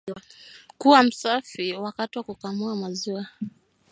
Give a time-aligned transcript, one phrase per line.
[0.77, 3.27] Kuwa msafi wakati wa kukamua maziwa